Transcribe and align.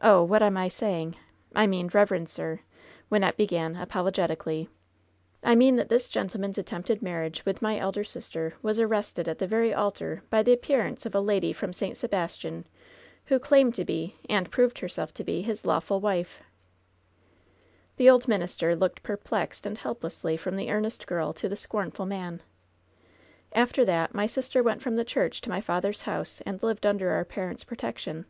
"Oh! 0.00 0.22
what 0.22 0.40
am 0.40 0.56
I 0.56 0.68
saying? 0.68 1.16
I 1.52 1.66
mean, 1.66 1.90
reverend 1.92 2.28
sir— 2.28 2.60
Wynnette 3.10 3.34
began, 3.36 3.74
apologetically— 3.74 4.68
^^1 5.44 5.56
mean 5.58 5.74
that 5.74 5.88
this 5.88 6.10
gen 6.10 6.28
tleman*s 6.28 6.58
attempted 6.58 7.02
marriage 7.02 7.44
with 7.44 7.60
my 7.60 7.76
elder 7.76 8.04
sister 8.04 8.54
was 8.62 8.78
arrested 8.78 9.26
at 9.26 9.40
the 9.40 9.48
very 9.48 9.74
altar 9.74 10.22
by 10.30 10.44
the 10.44 10.52
appearance 10.52 11.06
of 11.06 11.14
a 11.16 11.20
lady 11.20 11.52
from 11.52 11.72
St. 11.72 11.96
Sebastian, 11.96 12.68
who 13.24 13.40
claimed 13.40 13.74
to 13.74 13.84
be, 13.84 14.14
and 14.30 14.48
proved 14.48 14.76
her^ 14.78 14.88
self 14.88 15.12
to 15.14 15.24
be, 15.24 15.42
his 15.42 15.66
lawful 15.66 15.98
wife.'* 15.98 16.38
LOVE'S 16.38 17.96
BITTEREST 17.96 17.96
CUP 17.96 17.98
91 17.98 17.98
The 17.98 18.10
old 18.12 18.28
minister 18.40 18.76
looked 18.76 19.02
perplexed 19.02 19.66
and 19.66 19.76
helplessly 19.76 20.36
from 20.36 20.54
the 20.54 20.70
earnest 20.70 21.04
girl 21.08 21.32
to 21.32 21.48
the 21.48 21.56
scornful 21.56 22.06
man. 22.06 22.42
"After 23.52 23.84
that 23.86 24.14
my 24.14 24.26
sister 24.26 24.62
went 24.62 24.82
from 24.82 24.94
the 24.94 25.04
church 25.04 25.40
to 25.40 25.50
my 25.50 25.60
father's 25.60 26.02
house, 26.02 26.40
and 26.46 26.62
lived 26.62 26.86
under 26.86 27.10
our 27.10 27.24
parents' 27.24 27.64
protection. 27.64 28.24